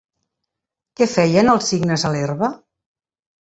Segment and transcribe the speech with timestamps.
[1.01, 2.51] Què feien els cignes a l'herba?